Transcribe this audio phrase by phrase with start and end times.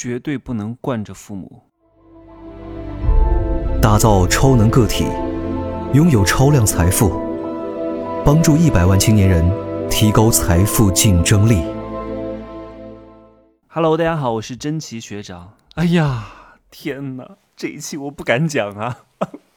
[0.00, 1.60] 绝对不能惯着父母。
[3.82, 5.06] 打造超能个体，
[5.92, 7.20] 拥有超量财富，
[8.24, 9.44] 帮助一百万青年人
[9.90, 11.64] 提高财富竞争力。
[13.66, 15.54] Hello，大家好，我是真奇学长。
[15.74, 16.28] 哎呀，
[16.70, 18.98] 天哪，这一期我不敢讲啊！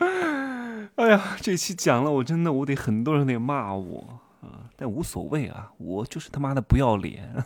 [0.96, 7.44] 哎呀，这期讲了，我真的我得很多人得骂我啊，但无所谓啊，我就是他妈的不要脸，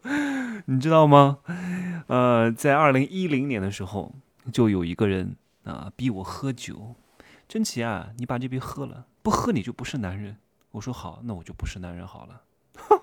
[0.64, 1.36] 你知道吗？
[2.12, 4.14] 呃，在二零一零年的时候，
[4.52, 5.34] 就有一个人
[5.64, 6.94] 啊逼我喝酒，
[7.48, 10.36] 真奇啊，你把这杯喝了，不喝你就不是男人。
[10.72, 12.42] 我说好，那我就不是男人好了。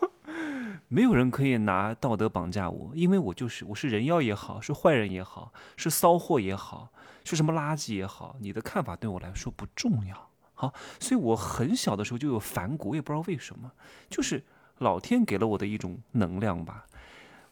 [0.89, 6.89] 没有人可以拿道德绑架我，因为我就是我是人妖也好，是坏人也好，是骚货也好，
[7.23, 10.29] 是什么垃圾也好，你的看法对我来说不重要。
[10.53, 13.71] 好，所以我很小的时候就有反骨，我也不知道为什么，
[14.07, 14.43] 就是
[14.77, 16.85] 老天给了我的一种能量吧。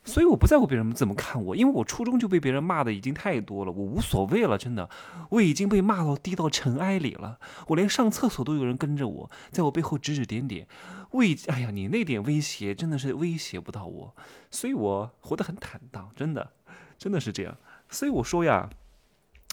[0.08, 4.90] 所以我不在乎别人怎么看我，因为我初中就被别人骂的已经太多了，我无所谓了，真的，
[5.30, 7.38] 我已经被骂到低到尘埃里了，
[7.68, 10.66] 我连上厕所都有人跟着我，在我背后指指点点，
[11.12, 14.16] 威，哎呀，你那点威胁真的是威胁不到我，
[14.50, 16.54] 所以我活得很坦荡，真的，
[16.98, 17.58] 真的是这样，
[17.90, 18.70] 所以我说呀，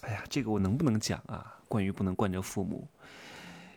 [0.02, 1.58] 哎呀，这个我能不能讲啊？
[1.66, 2.86] 关于不能惯着父母，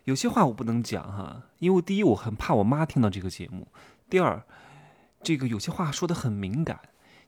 [0.03, 3.67] 有些话我不能讲哈，因为第一我很怕我妈听到这个节目，
[4.07, 4.43] 第二。
[5.21, 6.79] 这个有些话说的很敏感，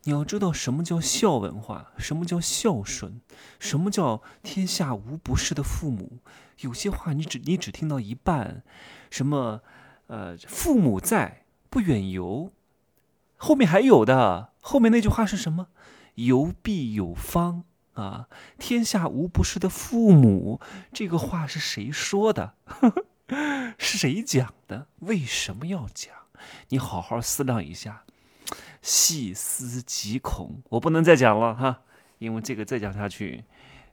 [0.03, 3.21] 你要知道什么叫孝文化，什么叫孝顺，
[3.59, 6.19] 什么叫天下无不是的父母。
[6.61, 8.63] 有些话你只你只听到一半，
[9.09, 9.61] 什么
[10.07, 12.51] 呃父母在不远游，
[13.37, 15.67] 后面还有的，后面那句话是什么？
[16.15, 20.59] 游必有方啊，天下无不是的父母。
[20.91, 22.55] 这个话是谁说的？
[23.77, 24.87] 是谁讲的？
[24.99, 26.13] 为什么要讲？
[26.69, 28.03] 你好好思量一下，
[28.81, 30.61] 细思极恐。
[30.69, 31.81] 我不能再讲了哈，
[32.17, 33.43] 因为这个再讲下去，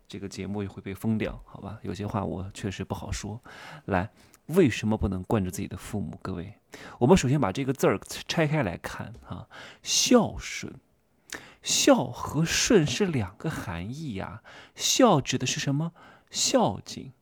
[0.08, 1.78] 这个节目也会被封掉，好吧？
[1.82, 3.42] 有些话我确实不好说。
[3.86, 4.10] 来，
[4.46, 6.18] 为什么不能惯着自己的父母？
[6.22, 6.54] 各位，
[6.98, 7.98] 我们首先把这个字儿
[8.28, 9.48] 拆开来看哈，
[9.82, 10.74] 孝顺，
[11.62, 14.42] 孝和顺是两个含义呀。
[14.74, 15.92] 孝指的是什么？
[16.30, 17.12] 孝敬、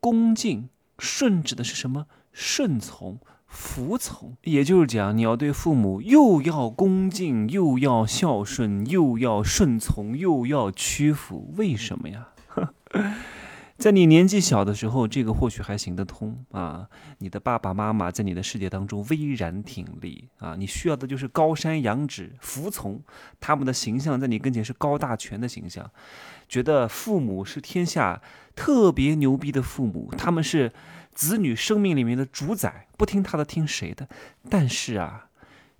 [0.00, 0.68] 恭敬；
[0.98, 2.06] 顺指的是什么？
[2.32, 3.18] 顺从。
[3.50, 11.52] 服从，也就是讲，你要对父母又要恭敬，又要孝顺，又要顺从，又要屈服。
[11.56, 12.28] 为什么呀？
[13.76, 16.86] 在你年纪小的时候，这个或许还行得通啊。
[17.18, 23.02] 你的爸爸妈妈在你的世界当中巍然挺立啊，你需要的就是高山仰止，服从
[23.40, 25.90] 他们的形象，在你跟前是高大全的形象，
[26.50, 28.20] 觉得父母是天下
[28.54, 30.72] 特别牛逼的父母，他们是。
[31.12, 34.08] 子女生命里面的主宰，不听他的，听谁的？
[34.48, 35.28] 但是啊，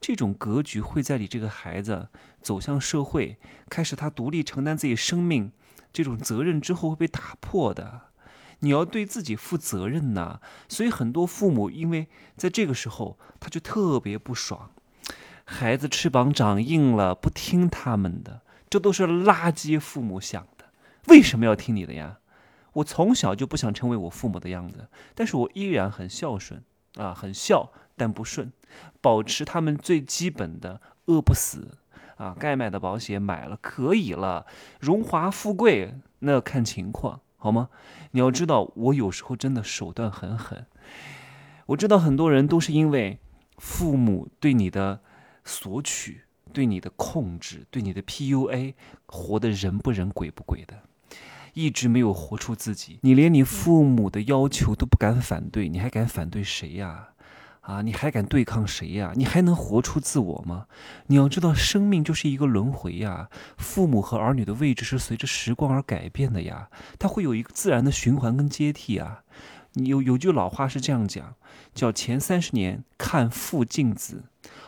[0.01, 2.09] 这种格局会在你这个孩子
[2.43, 3.39] 走向社会，
[3.71, 5.53] 开始他独立承担自己生命
[5.93, 8.03] 这种责任之后，会被打破的。
[8.59, 10.41] 你要对自己负责任呐。
[10.69, 14.73] 所以很多父母因为在这个时候，他就特别不爽，
[15.45, 20.47] 孩子翅膀长硬了，不听他们的，这都是垃圾父母想。
[21.07, 22.19] 为什么要听你的呀？
[22.75, 26.63] 我从小就不想成为我父母的样子，但是我依然很孝顺
[26.95, 28.53] 啊，很孝但不顺，
[29.01, 31.79] 保持他们最基本的饿不死
[32.17, 34.47] 啊，该买的保险买了可以了，
[34.79, 37.71] 荣华富贵那看情况好吗？
[38.13, 40.67] 你要知道，我有时候真的手段很狠，
[41.67, 43.19] 我知道很多人都是因为
[43.59, 45.01] 父母对你的
[45.45, 46.23] 索取、
[46.53, 48.75] 对你的控制、对你的 PUA，
[49.07, 50.83] 活得人不人鬼不鬼的。
[51.55, 57.09] 一直没有活出自己，你连你父母的要求都不敢反对，你还敢反对谁呀？
[57.63, 59.13] 啊，你还敢对抗谁呀？
[59.15, 60.67] 你还能活出自我吗？
[61.09, 63.29] 你要知道，生命就是一个轮回呀，
[63.59, 69.23] 父母和儿女的位置是随着时光而改变的呀，它会有一个自然的循环跟接替啊。
[69.75, 71.35] 你有有句老话是这样讲，
[71.75, 74.25] 叫前三十年看父敬子，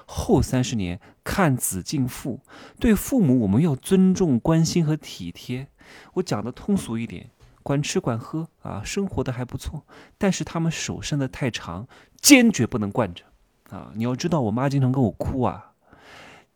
[0.07, 2.41] 后三十年看子敬父。
[2.79, 5.69] 对父母，我们要尊重、关心和体贴。
[6.15, 7.31] 我讲的通俗一点，
[7.63, 9.85] 管吃管喝啊，生活的还不错。
[10.19, 11.87] 但是他们手伸的太长，
[12.21, 13.25] 坚决不能惯着
[13.71, 13.91] 啊！
[13.95, 15.73] 你要知道，我妈经常跟我哭啊，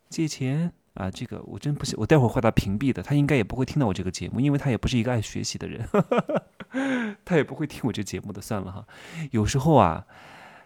[0.09, 3.01] 借钱啊，这个我真不行，我待会儿会把她屏蔽的。
[3.01, 5.87] 她应该也不会听到我这个节目，因为她也不是一个爱学习的人，
[7.25, 8.41] 她也不会听我这节目的。
[8.41, 8.85] 算了哈，
[9.31, 10.05] 有时候啊，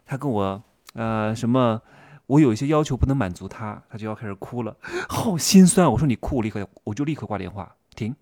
[0.06, 0.64] 她跟我
[0.94, 1.82] 呃什么，
[2.28, 4.76] 我有一些要求不能满足她，她就要开始哭了，
[5.10, 5.92] 好心酸。
[5.92, 8.16] 我说你哭，我立刻我就立刻挂电话停。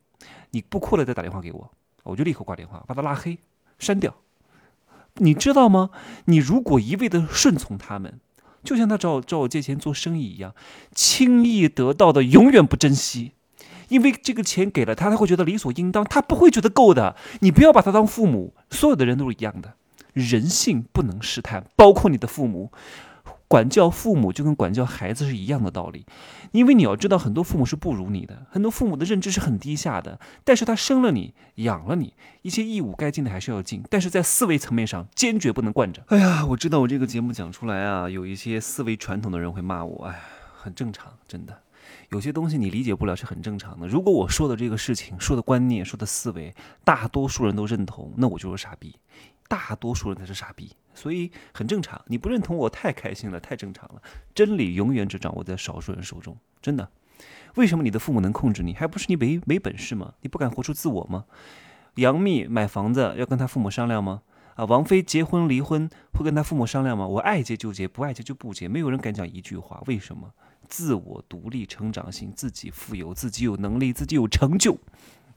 [0.52, 1.72] 你不哭了再打电话给我，
[2.04, 3.38] 我就立刻挂电话，把他拉黑、
[3.78, 4.16] 删掉。
[5.16, 5.90] 你知道吗？
[6.26, 8.20] 你如果一味的顺从他们，
[8.64, 10.56] 就像他找我找我借钱做生意一样，
[10.94, 13.34] 轻易得到的永远不珍惜。
[13.90, 17.16] 因为这个钱给了他，他会觉得理所应当，他不会觉得够的。
[17.42, 19.74] 你不要把他当父母，所有的人都是一样的，
[20.14, 22.72] 人性不能试探，包括你的父母。
[23.50, 26.06] 管教父母就跟管教孩子是一样的道理，
[26.52, 32.14] 因为你要知道，很多父母是不如你的，很多父母的认知是很低下的，但是他生了你，养了你，
[32.44, 36.04] 一些义务该尽的还是要尽，但是在思维层面上坚决不能惯着。
[36.10, 40.22] 哎呀，我知道我这个节目讲出来啊，有一些思维传统的人会骂我，哎，
[40.54, 41.58] 很正常，真的，
[42.12, 43.88] 有些东西你理解不了是很正常的。
[43.88, 46.54] 如果我说的这个事情、说的观念、说的思维，
[46.84, 48.96] 大多数人都认同，那我就是傻逼。
[49.50, 52.02] 大多数人才是傻逼，所以很正常。
[52.08, 54.02] 你不认同我，太开心了，太正常了。
[54.34, 56.90] 真理永远只掌握在少数人手中，真的。
[57.56, 60.14] 为什么你的父母能控制你，还不是你没没本事吗？
[60.22, 61.26] 你不敢活出自我吗？
[61.96, 64.22] 杨幂买房子要跟他父母商量吗？
[64.56, 67.08] 啊，王菲结婚离婚会跟他父母商量吗？
[67.08, 69.82] 我爱结就结，不爱结就不结，没有人敢讲一句话。
[69.88, 70.32] 为什么？
[70.68, 74.78] 自我独立成长性，自己富有，自己有能力，自己有成就。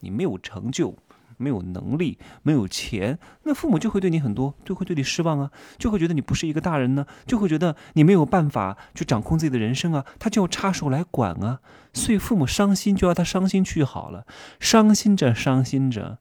[0.01, 0.95] 你没有成就。
[1.43, 11.61] 没有能力，没有钱，那父母就会对你很多，就会对你失望啊，就会觉得你不是一个大人呢，就会觉得你没有办法去掌控自己的人生啊，他就要插手来管啊，
[11.93, 14.25] 所以父母伤心就要他伤心去好了，
[14.61, 16.19] 伤心着伤心着，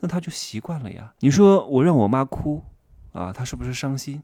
[0.00, 1.12] 那他就习惯了呀。
[1.20, 2.64] 你说我让我妈哭
[3.12, 4.22] 啊，她是不是伤心？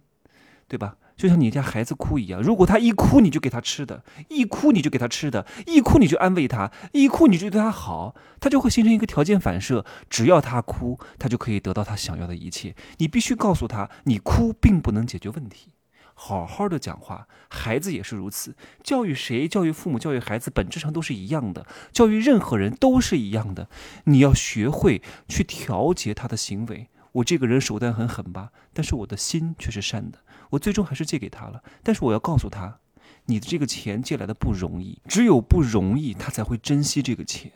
[0.66, 0.96] 对吧？
[1.18, 12.76] 就像你家孩子哭一样，如果他一哭你就给他吃的，一哭你就给他吃的，一哭你就安慰他，一哭你就对他好，他就会形成一个条件反射，只要他哭，他就可以得到他想要的一切。
[12.98, 15.72] 你必须告诉他，你哭并不能解决问题，
[16.14, 17.26] 好好的讲话。
[17.48, 18.54] 孩子也是如此，
[18.84, 23.68] 教育谁，教育父母，教育孩子，本质上都是一样的，教育任何人都是一样的。
[24.04, 26.88] 你要学会去调节他的行为。
[27.12, 30.18] 我这个人手段很狠吧，但是我的心却是善的。
[30.50, 32.78] 我最终还是借给他了，但是我要告诉他，
[33.26, 37.50] 你的这个钱借来的不容易，只有不容易，他才会珍惜这个钱；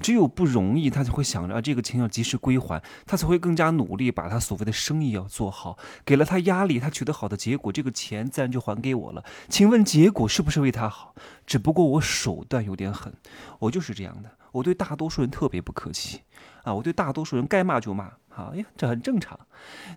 [0.00, 5.76] 只有不容易，他才会想着啊，这个钱要及时归还，他才会更加努力，把他所谓的生意要做好。
[6.04, 9.24] 给了他压力，他取得好的结果，这个钱自然就还给我了。
[9.48, 11.14] 请问结果是不是为他好？
[11.46, 13.12] 只不过我手段有点狠，
[13.58, 16.22] 我就是这样的，我对大多数人特别不客气
[16.62, 18.12] 啊，我对大多数人该骂就骂。
[18.28, 19.38] 好呀，这很正常。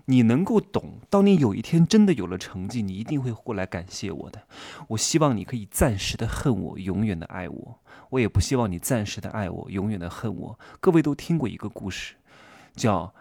[0.06, 4.42] 你能够懂，当你有一天真的有了成绩，你一定会过来感谢我的。
[4.90, 7.80] 我希望你可以暂时的恨我，永远的爱我。
[8.10, 10.60] 我也不希望你暂时的爱我，永远的恨我。
[10.82, 12.16] 各位都听过一个故事，
[12.74, 13.14] 叫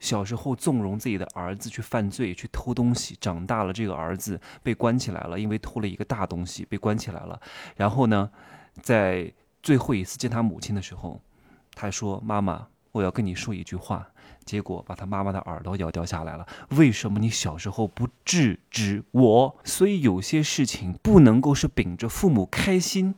[0.00, 7.40] 小时候纵容自己的儿子去犯罪，去偷东西，长大了这个儿子被关起来了，因为偷了一个大东西被关起来了。
[7.76, 8.30] 然后呢，
[8.80, 9.32] 在
[9.64, 11.22] 最后一次见他母亲的时候，
[11.74, 14.06] 他说：“妈妈，我要跟你说一句话。”
[14.44, 16.46] 结果把他妈妈的耳朵咬掉下来了。
[16.76, 19.56] 为什么你小时候不制止我？
[19.64, 23.14] 所以有些事情不能够是秉着父母开心，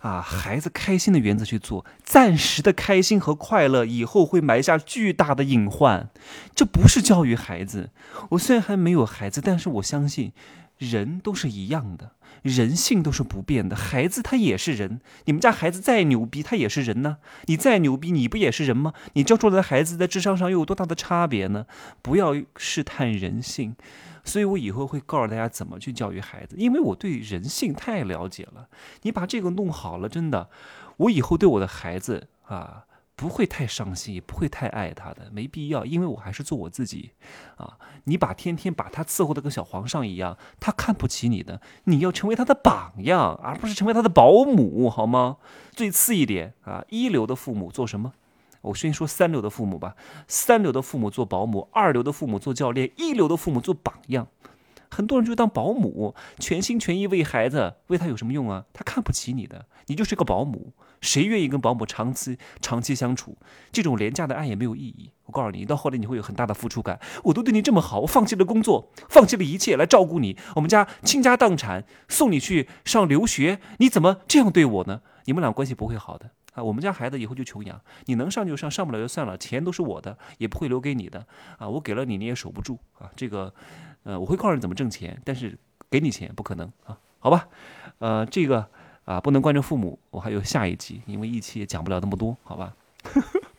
[0.00, 1.84] 啊，孩子开心的原则去做。
[2.02, 6.08] 暂时的开心和快乐，以后会埋下巨大的隐患。
[6.54, 7.90] 这不是教育孩子。
[8.30, 10.32] 我虽然还没有孩子，但是我相信，
[10.80, 12.12] 人都是一样的。
[12.42, 15.00] 人性都是不变的，孩子他也是人。
[15.26, 17.18] 你们家孩子再牛逼，他也是人呢。
[17.44, 18.94] 你再牛逼，你不也是人吗？
[19.12, 21.66] 你教出来的孩子在智商上又有多大的差别呢？
[22.00, 23.76] 不要试探人性。
[24.24, 28.68] 所以我以后会告诉大家怎么去教育孩子，因为我对人性太了解了。
[29.02, 30.48] 你把这个弄好了，真的，
[30.96, 32.84] 我以后对我的孩子啊。
[33.20, 37.10] 不会太伤心，也不会太爱他的，没必要，因为我还是做我自己，
[37.58, 45.36] 啊，你把天天把他伺候的跟小皇上一样，他看不起你的，你要成为他的榜样，而不是成为他的保姆，好吗？
[45.72, 48.14] 最次一点啊，一流的父母做什么？
[48.62, 49.94] 我先说三流的父母吧，
[50.26, 54.28] 三流的父母做保姆，二流的父母做教练，一流的父母做榜样。
[54.90, 58.64] 很多人就当保姆，全心全意为孩子，为他有什么用啊？
[58.72, 60.72] 他看不起你的，你就是个保姆。
[61.00, 63.38] 谁愿意跟保姆长期长期相处？
[63.72, 65.10] 这种廉价的爱也没有意义。
[65.24, 67.00] 我告诉你，到后来你会有很大的付出感。
[67.24, 70.36] 我都对你这么好，我放弃了工作，放弃了一切来照顾你。
[70.56, 75.00] 我们家倾家荡产送你去上留学，你怎么这样对我呢？
[75.24, 76.62] 你们俩关系不会好的啊！
[76.64, 81.26] 我们家孩子以后就穷养，你能上就上，上不了就算了，钱都是我的，也不会留给你的
[81.58, 81.66] 啊！
[81.68, 83.08] 我给了你，你也守不住啊！
[83.16, 83.54] 这个，
[84.02, 85.58] 呃，我会告诉你怎么挣钱，但是
[85.90, 86.98] 给你钱不可能啊！
[87.18, 87.48] 好吧，
[87.98, 88.68] 呃，这个。
[89.06, 89.98] 啊，不能惯着父母。
[90.10, 92.72] 我还有下一集，因为一期也讲不了那么多，好吧？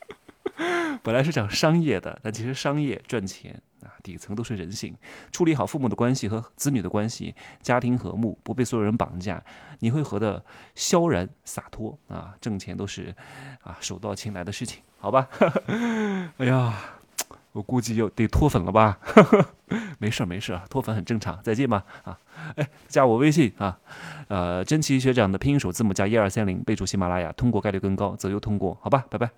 [1.03, 4.95] 本来是讲商业的，但其实商业赚钱啊，底层都是人性。
[5.29, 9.43] 处理好父母的关系和子女的关系，家庭和睦，不被所有人绑架，
[9.79, 10.41] 你会活得
[10.74, 12.33] 萧然洒脱啊！
[12.39, 13.13] 挣钱都是
[13.63, 15.27] 啊手到擒来的事情，好吧？
[16.38, 16.79] 哎呀，
[17.53, 19.00] 我估计又得脱粉了吧？
[20.00, 21.41] 没事儿没事儿，脱粉很正常。
[21.43, 22.17] 再见吧啊！
[22.55, 23.79] 哎，加我微信啊，
[24.27, 29.31] 呃，珍奇学长的拼音首字母加一二三零，备注喜马拉雅，通过概率更高，择优通过，好吧，拜拜。